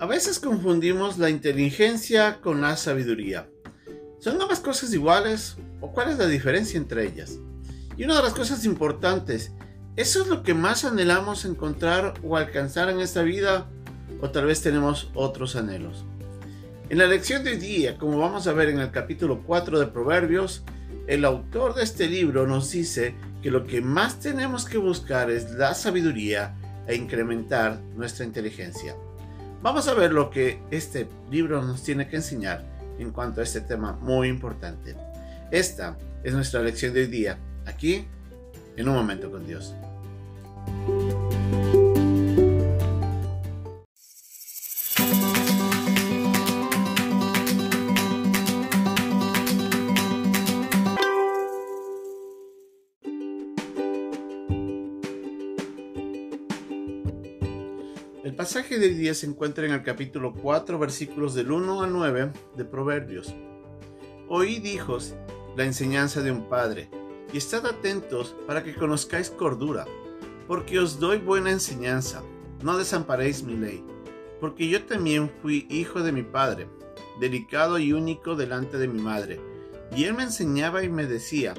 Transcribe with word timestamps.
A 0.00 0.06
veces 0.06 0.38
confundimos 0.38 1.18
la 1.18 1.28
inteligencia 1.28 2.40
con 2.40 2.60
la 2.60 2.76
sabiduría. 2.76 3.48
¿Son 4.20 4.40
ambas 4.40 4.60
cosas 4.60 4.94
iguales 4.94 5.56
o 5.80 5.90
cuál 5.90 6.10
es 6.10 6.18
la 6.18 6.28
diferencia 6.28 6.78
entre 6.78 7.04
ellas? 7.04 7.40
Y 7.96 8.04
una 8.04 8.18
de 8.18 8.22
las 8.22 8.32
cosas 8.32 8.64
importantes, 8.64 9.50
¿eso 9.96 10.22
es 10.22 10.28
lo 10.28 10.44
que 10.44 10.54
más 10.54 10.84
anhelamos 10.84 11.44
encontrar 11.44 12.14
o 12.22 12.36
alcanzar 12.36 12.88
en 12.90 13.00
esta 13.00 13.22
vida? 13.22 13.68
¿O 14.20 14.30
tal 14.30 14.46
vez 14.46 14.62
tenemos 14.62 15.10
otros 15.14 15.56
anhelos? 15.56 16.04
En 16.90 16.98
la 16.98 17.08
lección 17.08 17.42
de 17.42 17.50
hoy 17.50 17.58
día, 17.58 17.98
como 17.98 18.20
vamos 18.20 18.46
a 18.46 18.52
ver 18.52 18.68
en 18.68 18.78
el 18.78 18.92
capítulo 18.92 19.42
4 19.44 19.80
de 19.80 19.88
Proverbios, 19.88 20.62
el 21.08 21.24
autor 21.24 21.74
de 21.74 21.82
este 21.82 22.06
libro 22.06 22.46
nos 22.46 22.70
dice 22.70 23.16
que 23.42 23.50
lo 23.50 23.66
que 23.66 23.80
más 23.80 24.20
tenemos 24.20 24.64
que 24.64 24.78
buscar 24.78 25.28
es 25.28 25.50
la 25.54 25.74
sabiduría 25.74 26.54
e 26.86 26.94
incrementar 26.94 27.80
nuestra 27.96 28.24
inteligencia. 28.24 28.94
Vamos 29.60 29.88
a 29.88 29.94
ver 29.94 30.12
lo 30.12 30.30
que 30.30 30.60
este 30.70 31.08
libro 31.30 31.60
nos 31.62 31.82
tiene 31.82 32.06
que 32.08 32.16
enseñar 32.16 32.64
en 32.98 33.10
cuanto 33.10 33.40
a 33.40 33.44
este 33.44 33.60
tema 33.60 33.92
muy 34.00 34.28
importante. 34.28 34.94
Esta 35.50 35.96
es 36.22 36.32
nuestra 36.32 36.62
lección 36.62 36.94
de 36.94 37.00
hoy 37.00 37.06
día, 37.08 37.38
aquí, 37.66 38.06
en 38.76 38.88
un 38.88 38.94
momento 38.94 39.30
con 39.32 39.46
Dios. 39.46 39.74
El 58.28 58.36
pasaje 58.36 58.78
de 58.78 58.88
hoy 58.88 58.94
día 58.94 59.14
se 59.14 59.24
encuentra 59.24 59.64
en 59.64 59.72
el 59.72 59.82
capítulo 59.82 60.34
4, 60.34 60.78
versículos 60.78 61.32
del 61.32 61.50
1 61.50 61.82
al 61.82 61.90
9 61.90 62.32
de 62.58 62.64
Proverbios. 62.66 63.34
Oíd, 64.28 64.66
hijos, 64.66 65.14
la 65.56 65.64
enseñanza 65.64 66.20
de 66.20 66.30
un 66.30 66.46
padre, 66.46 66.90
y 67.32 67.38
estad 67.38 67.64
atentos 67.64 68.36
para 68.46 68.62
que 68.62 68.74
conozcáis 68.74 69.30
cordura, 69.30 69.86
porque 70.46 70.78
os 70.78 71.00
doy 71.00 71.16
buena 71.16 71.52
enseñanza. 71.52 72.22
No 72.62 72.76
desamparéis 72.76 73.42
mi 73.42 73.56
ley, 73.56 73.82
porque 74.42 74.68
yo 74.68 74.84
también 74.84 75.30
fui 75.40 75.66
hijo 75.70 76.02
de 76.02 76.12
mi 76.12 76.22
padre, 76.22 76.68
delicado 77.20 77.78
y 77.78 77.94
único 77.94 78.36
delante 78.36 78.76
de 78.76 78.88
mi 78.88 79.00
madre. 79.00 79.40
Y 79.96 80.04
él 80.04 80.12
me 80.12 80.24
enseñaba 80.24 80.84
y 80.84 80.90
me 80.90 81.06
decía, 81.06 81.54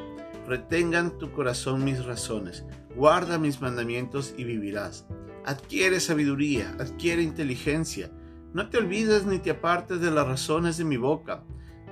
retengan 0.46 1.18
tu 1.18 1.32
corazón 1.32 1.84
mis 1.84 2.06
razones, 2.06 2.64
guarda 2.96 3.40
mis 3.40 3.60
mandamientos 3.60 4.36
y 4.38 4.44
vivirás 4.44 5.08
Adquiere 5.50 6.00
sabiduría, 6.00 6.76
adquiere 6.80 7.24
inteligencia. 7.24 8.12
No 8.54 8.70
te 8.70 8.78
olvides 8.78 9.26
ni 9.26 9.40
te 9.40 9.50
apartes 9.50 10.00
de 10.00 10.12
las 10.12 10.28
razones 10.28 10.78
de 10.78 10.86
mi 10.86 10.98
boca. 10.98 11.44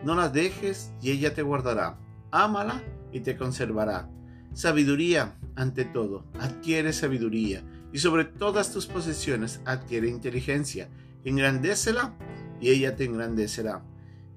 No 0.04 0.14
la 0.14 0.30
dejes 0.30 0.94
y 1.02 1.10
ella 1.10 1.34
te 1.34 1.42
guardará. 1.42 1.98
Ámala 2.30 2.84
y 3.12 3.22
te 3.22 3.36
conservará. 3.36 4.12
Sabiduría 4.54 5.40
ante 5.56 5.86
todo, 5.86 6.28
adquiere 6.40 6.94
sabiduría. 6.94 7.64
Y 7.92 7.98
sobre 7.98 8.26
todas 8.26 8.72
tus 8.72 8.86
posesiones 8.86 9.60
adquiere 9.66 10.08
inteligencia. 10.08 10.92
Engrandécela 11.24 12.14
y 12.62 12.70
ella 12.70 12.96
te 12.96 13.06
engrandecerá. 13.06 13.84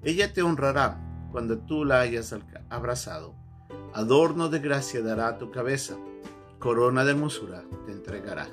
Ella 0.03 0.33
te 0.33 0.41
honrará 0.41 1.29
cuando 1.31 1.59
tú 1.59 1.85
la 1.85 1.99
hayas 1.99 2.35
abrazado. 2.71 3.35
Adorno 3.93 4.49
de 4.49 4.57
gracia 4.57 5.03
dará 5.03 5.27
a 5.27 5.37
tu 5.37 5.51
cabeza. 5.51 5.95
Corona 6.57 7.05
de 7.05 7.11
hermosura 7.11 7.63
te 7.85 7.91
entregará. 7.91 8.47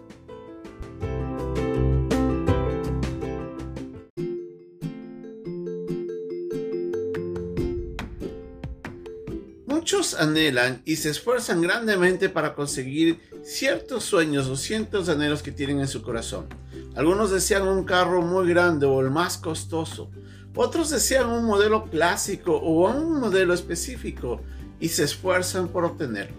Muchos 9.98 10.14
anhelan 10.14 10.81
y 10.84 10.94
se 10.94 11.10
esfuerzan 11.10 11.60
grandemente 11.60 12.28
para 12.28 12.54
conseguir 12.54 13.20
ciertos 13.42 14.04
sueños 14.04 14.47
o 14.47 14.54
ciertos 14.54 15.09
anhelos 15.09 15.42
que 15.42 15.50
tienen 15.50 15.81
en 15.81 15.88
su 15.88 16.03
corazón. 16.03 16.47
Algunos 16.94 17.32
desean 17.32 17.66
un 17.66 17.82
carro 17.82 18.22
muy 18.22 18.48
grande 18.48 18.86
o 18.86 19.00
el 19.00 19.10
más 19.10 19.38
costoso. 19.38 20.09
Otros 20.54 20.91
desean 20.91 21.28
un 21.28 21.44
modelo 21.47 21.91
clásico 21.91 22.53
o 22.59 22.88
un 22.88 23.19
modelo 23.19 23.53
específico 23.53 24.41
y 24.78 24.88
se 24.91 25.03
esfuerzan 25.03 25.66
por 25.66 25.84
obtenerlo. 25.84 26.36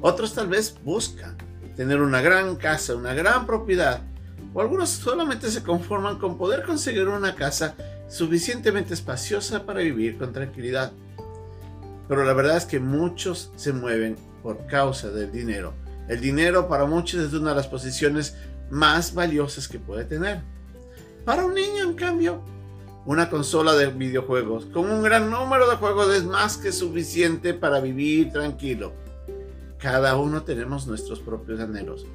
Otros 0.00 0.32
tal 0.32 0.48
vez 0.48 0.74
buscan 0.82 1.36
tener 1.76 2.00
una 2.00 2.22
gran 2.22 2.56
casa, 2.56 2.96
una 2.96 3.12
gran 3.12 3.44
propiedad. 3.44 4.00
O 4.54 4.62
algunos 4.62 4.88
solamente 4.88 5.50
se 5.50 5.62
conforman 5.62 6.18
con 6.18 6.38
poder 6.38 6.62
conseguir 6.62 7.08
una 7.08 7.34
casa 7.34 7.74
suficientemente 8.08 8.94
espaciosa 8.94 9.66
para 9.66 9.80
vivir 9.80 10.16
con 10.16 10.32
tranquilidad. 10.32 10.92
Pero 12.08 12.24
la 12.24 12.32
verdad 12.32 12.56
es 12.56 12.64
que 12.64 12.80
muchos 12.80 13.50
se 13.56 13.72
mueven 13.72 14.16
por 14.42 14.66
causa 14.66 15.10
del 15.10 15.32
dinero. 15.32 15.74
El 16.08 16.20
dinero 16.20 16.68
para 16.68 16.86
muchos 16.86 17.20
es 17.20 17.32
una 17.32 17.50
de 17.50 17.56
las 17.56 17.66
posiciones 17.66 18.36
más 18.70 19.14
valiosas 19.14 19.68
que 19.68 19.78
puede 19.78 20.04
tener. 20.04 20.42
Para 21.24 21.44
un 21.44 21.54
niño, 21.54 21.82
en 21.82 21.94
cambio, 21.94 22.42
una 23.04 23.28
consola 23.30 23.74
de 23.74 23.86
videojuegos 23.86 24.66
con 24.66 24.90
un 24.90 25.02
gran 25.02 25.30
número 25.30 25.68
de 25.68 25.76
juegos 25.76 26.14
es 26.14 26.24
más 26.24 26.56
que 26.56 26.72
suficiente 26.72 27.54
para 27.54 27.80
vivir 27.80 28.32
tranquilo. 28.32 28.92
Cada 29.78 30.16
uno 30.16 30.42
tenemos 30.42 30.86
nuestros 30.86 31.20
propios 31.20 31.60
anhelos. 31.60 32.06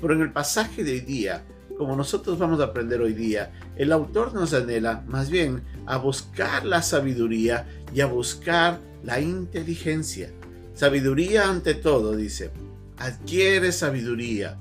Pero 0.00 0.14
en 0.14 0.22
el 0.22 0.32
pasaje 0.32 0.84
de 0.84 0.92
hoy 0.92 1.00
día, 1.00 1.44
como 1.76 1.96
nosotros 1.96 2.38
vamos 2.38 2.60
a 2.60 2.64
aprender 2.64 3.00
hoy 3.00 3.12
día, 3.12 3.52
el 3.76 3.92
autor 3.92 4.34
nos 4.34 4.52
anhela 4.52 5.04
más 5.06 5.30
bien 5.30 5.62
a 5.86 5.96
buscar 5.96 6.64
la 6.64 6.82
sabiduría 6.82 7.66
y 7.94 8.00
a 8.00 8.06
buscar 8.06 8.80
la 9.02 9.20
inteligencia. 9.20 10.30
Sabiduría 10.74 11.48
ante 11.48 11.74
todo, 11.74 12.16
dice. 12.16 12.50
Adquiere 12.96 13.72
sabiduría 13.72 14.58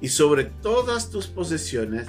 y 0.00 0.08
sobre 0.08 0.44
todas 0.44 1.10
tus 1.10 1.26
posesiones 1.26 2.06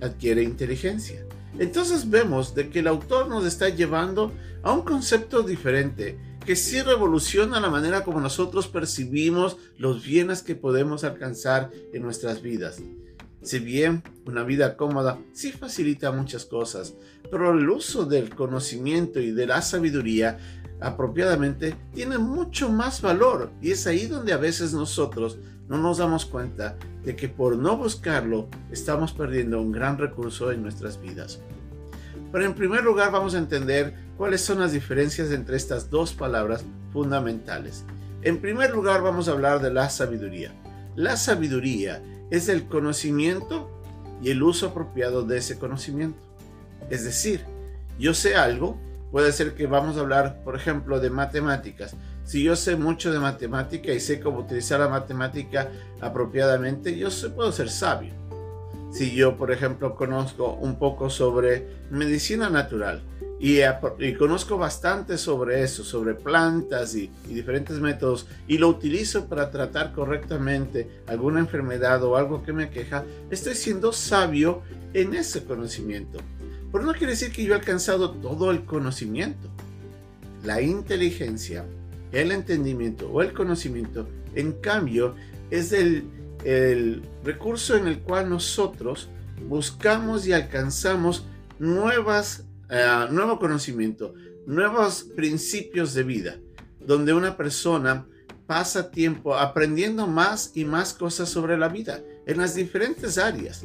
adquiere 0.00 0.42
inteligencia. 0.42 1.24
Entonces 1.58 2.08
vemos 2.08 2.54
de 2.54 2.70
que 2.70 2.78
el 2.78 2.86
autor 2.86 3.28
nos 3.28 3.44
está 3.44 3.68
llevando 3.68 4.32
a 4.62 4.72
un 4.72 4.82
concepto 4.82 5.42
diferente 5.42 6.18
que 6.44 6.56
sí 6.56 6.80
revoluciona 6.80 7.60
la 7.60 7.68
manera 7.68 8.02
como 8.02 8.20
nosotros 8.20 8.66
percibimos 8.66 9.58
los 9.76 10.04
bienes 10.04 10.42
que 10.42 10.54
podemos 10.54 11.04
alcanzar 11.04 11.70
en 11.92 12.02
nuestras 12.02 12.40
vidas. 12.40 12.80
Si 13.42 13.58
bien 13.58 14.02
una 14.26 14.42
vida 14.42 14.76
cómoda 14.76 15.18
sí 15.32 15.50
facilita 15.52 16.12
muchas 16.12 16.44
cosas, 16.44 16.94
pero 17.30 17.52
el 17.52 17.68
uso 17.68 18.04
del 18.04 18.34
conocimiento 18.34 19.18
y 19.20 19.30
de 19.30 19.46
la 19.46 19.62
sabiduría 19.62 20.38
apropiadamente 20.80 21.74
tiene 21.94 22.18
mucho 22.18 22.70
más 22.70 23.00
valor 23.00 23.50
y 23.60 23.70
es 23.70 23.86
ahí 23.86 24.06
donde 24.06 24.32
a 24.32 24.38
veces 24.38 24.72
nosotros 24.72 25.38
no 25.68 25.78
nos 25.78 25.98
damos 25.98 26.26
cuenta 26.26 26.76
de 27.04 27.16
que 27.16 27.28
por 27.28 27.56
no 27.56 27.76
buscarlo 27.76 28.48
estamos 28.70 29.12
perdiendo 29.12 29.60
un 29.60 29.72
gran 29.72 29.98
recurso 29.98 30.52
en 30.52 30.62
nuestras 30.62 31.00
vidas. 31.00 31.40
Pero 32.32 32.44
en 32.44 32.54
primer 32.54 32.84
lugar 32.84 33.10
vamos 33.10 33.34
a 33.34 33.38
entender 33.38 33.94
cuáles 34.16 34.40
son 34.40 34.60
las 34.60 34.72
diferencias 34.72 35.30
entre 35.30 35.56
estas 35.56 35.90
dos 35.90 36.12
palabras 36.12 36.64
fundamentales. 36.92 37.84
En 38.22 38.40
primer 38.40 38.70
lugar 38.70 39.02
vamos 39.02 39.28
a 39.28 39.32
hablar 39.32 39.60
de 39.60 39.72
la 39.72 39.88
sabiduría. 39.88 40.52
La 40.96 41.16
sabiduría 41.16 42.02
es 42.30 42.48
el 42.48 42.66
conocimiento 42.66 43.70
y 44.22 44.30
el 44.30 44.42
uso 44.42 44.68
apropiado 44.68 45.22
de 45.22 45.38
ese 45.38 45.58
conocimiento. 45.58 46.18
Es 46.88 47.04
decir, 47.04 47.44
yo 47.98 48.14
sé 48.14 48.36
algo, 48.36 48.78
puede 49.10 49.32
ser 49.32 49.54
que 49.54 49.66
vamos 49.66 49.96
a 49.96 50.00
hablar, 50.00 50.42
por 50.44 50.56
ejemplo, 50.56 51.00
de 51.00 51.10
matemáticas. 51.10 51.94
Si 52.24 52.42
yo 52.44 52.56
sé 52.56 52.76
mucho 52.76 53.12
de 53.12 53.18
matemática 53.18 53.92
y 53.92 54.00
sé 54.00 54.20
cómo 54.20 54.40
utilizar 54.40 54.80
la 54.80 54.88
matemática 54.88 55.70
apropiadamente, 56.00 56.96
yo 56.96 57.08
puedo 57.34 57.50
ser 57.52 57.70
sabio. 57.70 58.12
Si 58.92 59.14
yo, 59.14 59.36
por 59.36 59.52
ejemplo, 59.52 59.94
conozco 59.94 60.54
un 60.54 60.78
poco 60.78 61.10
sobre 61.10 61.66
medicina 61.90 62.50
natural 62.50 63.02
y, 63.42 63.62
conozco 64.18 64.58
bastante 64.58 65.16
sobre 65.16 65.62
eso, 65.62 65.82
sobre 65.82 66.12
plantas 66.12 66.94
y, 66.94 67.10
diferentes 67.26 67.80
métodos, 67.80 68.26
y 68.46 68.58
lo 68.58 68.68
utilizo 68.68 69.28
para 69.28 69.50
tratar 69.50 69.94
correctamente 69.94 71.00
alguna 71.06 71.40
enfermedad 71.40 72.04
o 72.04 72.16
algo 72.16 72.42
que 72.42 72.52
me 72.52 72.68
queja, 72.68 73.02
estoy 73.30 73.54
siendo 73.54 73.94
sabio 73.94 74.60
en 74.92 75.14
ese 75.14 75.42
conocimiento. 75.44 76.18
Pero 76.70 76.84
no 76.84 76.92
quiere 76.92 77.14
decir 77.14 77.32
que 77.32 77.42
yo 77.42 77.54
he 77.54 77.58
alcanzado 77.58 78.10
todo 78.10 78.50
el 78.50 78.66
conocimiento. 78.66 79.48
La 80.44 80.60
inteligencia, 80.60 81.64
el 82.12 82.32
entendimiento 82.32 83.10
o 83.10 83.22
el 83.22 83.32
conocimiento, 83.32 84.06
en 84.34 84.52
cambio, 84.52 85.14
es 85.50 85.72
el 85.72 87.02
recurso 87.24 87.74
en 87.74 87.88
el 87.88 88.00
cual 88.00 88.28
nosotros 88.28 89.08
buscamos 89.48 90.26
y 90.26 90.34
alcanzamos 90.34 91.24
nuevas 91.58 92.44
eh, 92.70 93.06
nuevo 93.10 93.38
conocimiento, 93.38 94.14
nuevos 94.46 95.04
principios 95.16 95.94
de 95.94 96.02
vida, 96.02 96.36
donde 96.80 97.12
una 97.12 97.36
persona 97.36 98.06
pasa 98.46 98.90
tiempo 98.90 99.36
aprendiendo 99.36 100.06
más 100.06 100.52
y 100.56 100.64
más 100.64 100.92
cosas 100.92 101.28
sobre 101.28 101.56
la 101.56 101.68
vida 101.68 102.00
en 102.26 102.38
las 102.38 102.54
diferentes 102.54 103.16
áreas. 103.18 103.64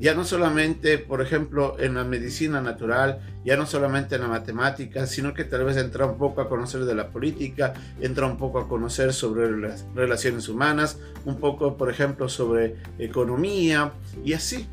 ya 0.00 0.12
no 0.12 0.24
solamente, 0.24 0.98
por 0.98 1.22
ejemplo, 1.22 1.76
en 1.78 1.94
la 1.94 2.02
medicina 2.02 2.60
natural, 2.60 3.20
ya 3.44 3.56
no 3.56 3.64
solamente 3.64 4.16
en 4.16 4.22
la 4.22 4.28
matemática, 4.28 5.06
sino 5.06 5.32
que 5.34 5.44
tal 5.44 5.64
vez 5.64 5.76
entra 5.76 6.06
un 6.06 6.18
poco 6.18 6.40
a 6.40 6.48
conocer 6.48 6.84
de 6.84 6.96
la 6.96 7.10
política, 7.10 7.74
entra 8.00 8.26
un 8.26 8.36
poco 8.36 8.58
a 8.58 8.68
conocer 8.68 9.12
sobre 9.12 9.56
las 9.56 9.86
relaciones 9.94 10.48
humanas, 10.48 10.98
un 11.24 11.38
poco, 11.38 11.76
por 11.76 11.90
ejemplo, 11.90 12.28
sobre 12.28 12.74
economía 12.98 13.92
y 14.24 14.32
así. 14.32 14.66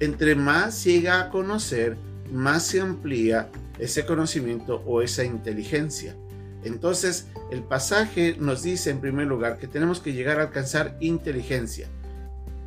Entre 0.00 0.34
más 0.34 0.84
llega 0.84 1.20
a 1.20 1.30
conocer, 1.30 1.96
más 2.32 2.64
se 2.64 2.80
amplía 2.80 3.50
ese 3.78 4.06
conocimiento 4.06 4.82
o 4.86 5.02
esa 5.02 5.24
inteligencia. 5.24 6.16
Entonces, 6.64 7.28
el 7.50 7.62
pasaje 7.62 8.36
nos 8.38 8.62
dice 8.62 8.90
en 8.90 9.00
primer 9.00 9.26
lugar 9.26 9.58
que 9.58 9.68
tenemos 9.68 10.00
que 10.00 10.12
llegar 10.12 10.40
a 10.40 10.44
alcanzar 10.44 10.96
inteligencia 11.00 11.88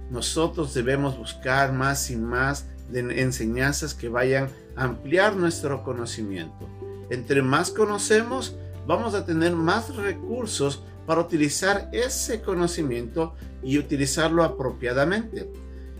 nosotros 0.09 0.73
debemos 0.73 1.17
buscar 1.17 1.71
más 1.71 2.09
y 2.09 2.15
más 2.15 2.65
de 2.89 3.21
enseñanzas 3.21 3.93
que 3.93 4.09
vayan 4.09 4.49
a 4.75 4.85
ampliar 4.85 5.35
nuestro 5.35 5.83
conocimiento. 5.83 6.67
Entre 7.09 7.41
más 7.41 7.69
conocemos, 7.69 8.55
vamos 8.87 9.13
a 9.13 9.25
tener 9.25 9.55
más 9.55 9.95
recursos 9.95 10.83
para 11.05 11.21
utilizar 11.21 11.89
ese 11.91 12.41
conocimiento 12.41 13.35
y 13.63 13.77
utilizarlo 13.77 14.43
apropiadamente. 14.43 15.51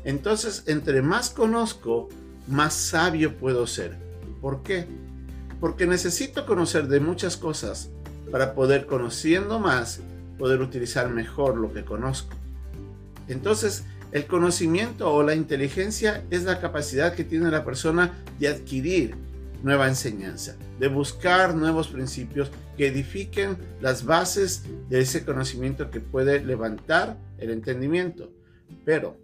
Entonces, 0.04 0.64
entre 0.66 1.02
más 1.02 1.30
conozco, 1.30 2.10
más 2.50 2.74
sabio 2.74 3.38
puedo 3.38 3.66
ser. 3.68 3.96
¿Por 4.42 4.63
qué? 4.63 4.86
Porque 5.60 5.86
necesito 5.86 6.46
conocer 6.46 6.88
de 6.88 7.00
muchas 7.00 7.38
cosas 7.38 7.90
para 8.31 8.54
poder, 8.54 8.86
conociendo 8.86 9.60
más, 9.60 10.01
poder 10.38 10.62
utilizar 10.62 11.10
mejor 11.10 11.57
lo 11.57 11.74
que 11.74 11.84
conozco. 11.84 12.36
Entonces, 13.28 13.84
el 14.12 14.25
conocimiento 14.25 15.12
o 15.13 15.22
la 15.22 15.36
inteligencia 15.36 16.24
es 16.31 16.44
la 16.44 16.60
capacidad 16.60 17.13
que 17.13 17.24
tiene 17.24 17.51
la 17.51 17.63
persona 17.63 18.13
de 18.40 18.48
adquirir 18.48 19.16
nueva 19.62 19.88
enseñanza, 19.88 20.56
de 20.80 20.88
buscar 20.88 21.54
nuevos 21.54 21.90
principios 21.90 22.50
que 22.78 22.88
edifiquen 22.88 23.57
las 23.81 24.06
bases 24.06 24.63
de 24.90 25.01
ese 25.01 25.25
conocimiento 25.25 25.92
que 25.92 26.00
puede 26.00 26.44
levantar 26.44 27.18
el 27.38 27.51
entendimiento. 27.51 28.31
Pero 28.86 29.18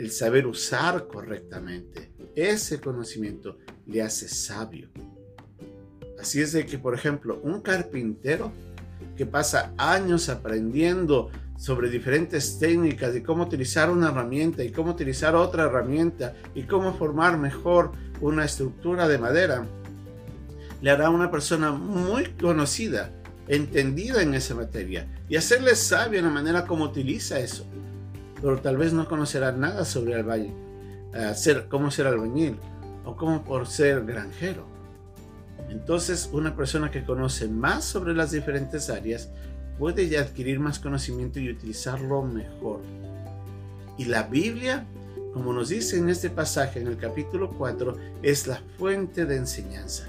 el 0.00 0.10
saber 0.10 0.46
usar 0.46 1.06
correctamente 1.06 2.10
ese 2.34 2.80
conocimiento 2.80 3.58
le 3.86 4.00
hace 4.00 4.28
sabio. 4.28 4.88
Así 6.18 6.40
es 6.40 6.52
de 6.52 6.64
que, 6.64 6.78
por 6.78 6.94
ejemplo, 6.94 7.38
un 7.42 7.60
carpintero 7.60 8.50
que 9.14 9.26
pasa 9.26 9.74
años 9.76 10.30
aprendiendo 10.30 11.30
sobre 11.58 11.90
diferentes 11.90 12.58
técnicas 12.58 13.12
de 13.12 13.22
cómo 13.22 13.42
utilizar 13.42 13.90
una 13.90 14.08
herramienta 14.08 14.64
y 14.64 14.72
cómo 14.72 14.92
utilizar 14.92 15.34
otra 15.34 15.64
herramienta 15.64 16.34
y 16.54 16.62
cómo 16.62 16.94
formar 16.94 17.36
mejor 17.36 17.92
una 18.22 18.46
estructura 18.46 19.06
de 19.06 19.18
madera, 19.18 19.66
le 20.80 20.90
hará 20.90 21.10
una 21.10 21.30
persona 21.30 21.72
muy 21.72 22.24
conocida, 22.40 23.12
entendida 23.48 24.22
en 24.22 24.32
esa 24.32 24.54
materia 24.54 25.06
y 25.28 25.36
hacerle 25.36 25.74
sabio 25.74 26.20
en 26.20 26.24
la 26.24 26.30
manera 26.30 26.64
como 26.64 26.84
utiliza 26.84 27.38
eso. 27.38 27.69
Pero 28.42 28.58
tal 28.60 28.76
vez 28.76 28.92
no 28.92 29.08
conocerá 29.08 29.52
nada 29.52 29.84
sobre 29.84 30.14
el 30.14 30.22
valle, 30.22 30.52
hacer, 31.12 31.66
cómo 31.68 31.90
ser 31.90 32.06
albañil 32.06 32.56
o 33.04 33.16
cómo 33.16 33.44
por 33.44 33.66
ser 33.66 34.04
granjero. 34.04 34.64
Entonces, 35.68 36.28
una 36.32 36.56
persona 36.56 36.90
que 36.90 37.04
conoce 37.04 37.48
más 37.48 37.84
sobre 37.84 38.14
las 38.14 38.30
diferentes 38.30 38.90
áreas 38.90 39.30
puede 39.78 40.18
adquirir 40.18 40.58
más 40.60 40.78
conocimiento 40.78 41.38
y 41.38 41.50
utilizarlo 41.50 42.22
mejor. 42.22 42.80
Y 43.96 44.06
la 44.06 44.24
Biblia, 44.24 44.86
como 45.32 45.52
nos 45.52 45.68
dice 45.68 45.98
en 45.98 46.08
este 46.08 46.30
pasaje 46.30 46.80
en 46.80 46.86
el 46.86 46.96
capítulo 46.96 47.50
4, 47.50 47.96
es 48.22 48.46
la 48.46 48.60
fuente 48.78 49.26
de 49.26 49.36
enseñanza. 49.36 50.08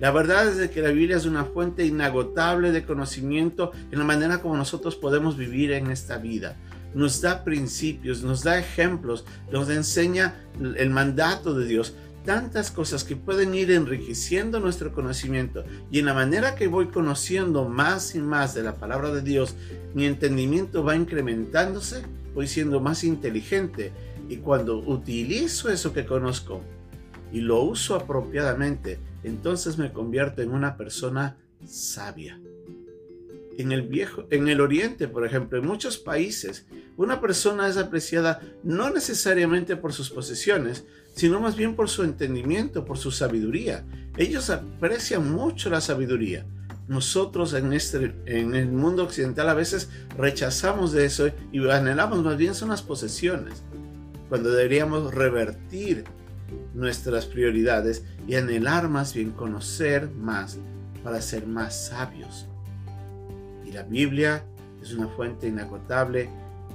La 0.00 0.10
verdad 0.10 0.48
es 0.48 0.70
que 0.70 0.82
la 0.82 0.90
Biblia 0.90 1.16
es 1.16 1.26
una 1.26 1.44
fuente 1.44 1.84
inagotable 1.86 2.72
de 2.72 2.84
conocimiento 2.84 3.70
en 3.92 3.98
la 4.00 4.04
manera 4.04 4.38
como 4.38 4.56
nosotros 4.56 4.96
podemos 4.96 5.36
vivir 5.36 5.70
en 5.72 5.90
esta 5.92 6.18
vida. 6.18 6.56
Nos 6.94 7.20
da 7.20 7.44
principios, 7.44 8.22
nos 8.22 8.42
da 8.42 8.58
ejemplos, 8.58 9.24
nos 9.50 9.70
enseña 9.70 10.34
el 10.76 10.90
mandato 10.90 11.54
de 11.54 11.66
Dios, 11.66 11.94
tantas 12.24 12.70
cosas 12.70 13.04
que 13.04 13.16
pueden 13.16 13.54
ir 13.54 13.70
enriqueciendo 13.70 14.60
nuestro 14.60 14.92
conocimiento. 14.92 15.64
Y 15.90 15.98
en 15.98 16.06
la 16.06 16.14
manera 16.14 16.54
que 16.54 16.68
voy 16.68 16.88
conociendo 16.88 17.68
más 17.68 18.14
y 18.14 18.20
más 18.20 18.54
de 18.54 18.62
la 18.62 18.76
palabra 18.76 19.10
de 19.10 19.22
Dios, 19.22 19.54
mi 19.94 20.06
entendimiento 20.06 20.84
va 20.84 20.96
incrementándose, 20.96 22.02
voy 22.34 22.46
siendo 22.46 22.80
más 22.80 23.04
inteligente. 23.04 23.92
Y 24.28 24.36
cuando 24.36 24.78
utilizo 24.78 25.70
eso 25.70 25.92
que 25.92 26.06
conozco 26.06 26.62
y 27.32 27.40
lo 27.40 27.62
uso 27.62 27.96
apropiadamente, 27.96 28.98
entonces 29.24 29.78
me 29.78 29.92
convierto 29.92 30.42
en 30.42 30.52
una 30.52 30.76
persona 30.76 31.36
sabia. 31.66 32.38
En 33.62 33.70
el 33.70 33.82
viejo, 33.82 34.26
en 34.30 34.48
el 34.48 34.60
oriente, 34.60 35.06
por 35.06 35.24
ejemplo, 35.24 35.56
en 35.56 35.64
muchos 35.64 35.96
países, 35.96 36.66
una 36.96 37.20
persona 37.20 37.68
es 37.68 37.76
apreciada 37.76 38.40
no 38.64 38.90
necesariamente 38.90 39.76
por 39.76 39.92
sus 39.92 40.10
posesiones, 40.10 40.84
sino 41.14 41.38
más 41.38 41.54
bien 41.54 41.76
por 41.76 41.88
su 41.88 42.02
entendimiento, 42.02 42.84
por 42.84 42.98
su 42.98 43.12
sabiduría. 43.12 43.86
Ellos 44.16 44.50
aprecian 44.50 45.30
mucho 45.30 45.70
la 45.70 45.80
sabiduría. 45.80 46.44
Nosotros 46.88 47.54
en, 47.54 47.72
este, 47.72 48.16
en 48.26 48.56
el 48.56 48.72
mundo 48.72 49.04
occidental 49.04 49.48
a 49.48 49.54
veces 49.54 49.90
rechazamos 50.18 50.90
de 50.90 51.04
eso 51.04 51.30
y 51.52 51.64
anhelamos 51.70 52.24
más 52.24 52.36
bien 52.36 52.56
son 52.56 52.70
las 52.70 52.82
posesiones, 52.82 53.62
cuando 54.28 54.50
deberíamos 54.50 55.14
revertir 55.14 56.02
nuestras 56.74 57.26
prioridades 57.26 58.02
y 58.26 58.34
anhelar 58.34 58.88
más 58.88 59.14
bien 59.14 59.30
conocer 59.30 60.10
más 60.10 60.58
para 61.04 61.22
ser 61.22 61.46
más 61.46 61.86
sabios. 61.86 62.48
La 63.72 63.82
Biblia 63.82 64.44
es 64.82 64.92
una 64.92 65.08
fuente 65.08 65.48
inagotable 65.48 66.28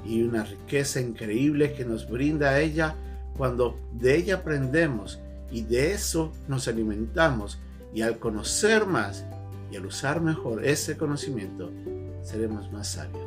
y 0.06 0.24
una 0.24 0.44
riqueza 0.44 1.02
increíble 1.02 1.74
que 1.74 1.86
nos 1.86 2.10
brinda 2.10 2.60
ella 2.60 2.96
cuando 3.36 3.80
de 3.94 4.16
ella 4.16 4.36
aprendemos 4.36 5.20
y 5.52 5.62
de 5.62 5.92
eso 5.92 6.34
nos 6.48 6.68
alimentamos 6.68 7.60
y 7.94 8.02
al 8.02 8.18
conocer 8.20 8.86
más 8.86 9.26
y 9.72 9.76
al 9.76 9.86
usar 9.86 10.22
mejor 10.22 10.66
ese 10.66 10.98
conocimiento, 10.98 11.72
seremos 12.24 12.72
más 12.72 12.88
sabios. 12.90 13.24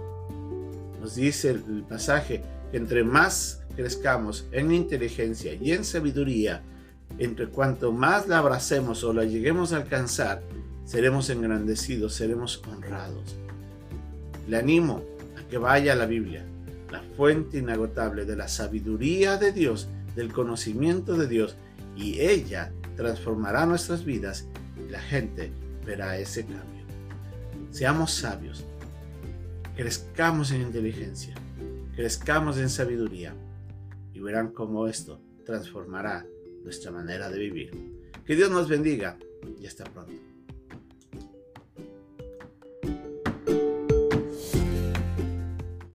Nos 1.00 1.14
dice 1.14 1.50
el 1.50 1.84
pasaje 1.88 2.42
que 2.70 2.76
entre 2.78 3.04
más 3.04 3.62
crezcamos 3.76 4.46
en 4.52 4.72
inteligencia 4.72 5.54
y 5.54 5.72
en 5.72 5.84
sabiduría, 5.84 6.62
entre 7.18 7.48
cuanto 7.48 7.92
más 7.92 8.28
la 8.28 8.38
abracemos 8.38 9.04
o 9.04 9.12
la 9.12 9.24
lleguemos 9.24 9.72
a 9.72 9.76
alcanzar, 9.76 10.42
seremos 10.84 11.30
engrandecidos, 11.30 12.14
seremos 12.14 12.62
honrados. 12.68 13.36
Le 14.48 14.56
animo 14.56 15.02
a 15.38 15.48
que 15.48 15.58
vaya 15.58 15.92
a 15.92 15.96
la 15.96 16.06
Biblia, 16.06 16.44
la 16.90 17.02
fuente 17.16 17.58
inagotable 17.58 18.24
de 18.24 18.36
la 18.36 18.48
sabiduría 18.48 19.36
de 19.36 19.52
Dios 19.52 19.88
del 20.14 20.32
conocimiento 20.32 21.16
de 21.16 21.28
Dios 21.28 21.56
y 21.96 22.20
ella 22.20 22.72
transformará 22.96 23.66
nuestras 23.66 24.04
vidas 24.04 24.46
y 24.76 24.90
la 24.90 25.00
gente 25.00 25.52
verá 25.86 26.18
ese 26.18 26.44
cambio. 26.44 26.84
Seamos 27.70 28.12
sabios, 28.12 28.64
crezcamos 29.76 30.50
en 30.50 30.62
inteligencia, 30.62 31.34
crezcamos 31.94 32.58
en 32.58 32.68
sabiduría 32.68 33.34
y 34.12 34.20
verán 34.20 34.52
cómo 34.52 34.86
esto 34.88 35.20
transformará 35.44 36.26
nuestra 36.64 36.90
manera 36.90 37.30
de 37.30 37.38
vivir. 37.38 37.70
Que 38.24 38.36
Dios 38.36 38.50
nos 38.50 38.68
bendiga 38.68 39.18
y 39.60 39.66
hasta 39.66 39.84
pronto. 39.84 40.29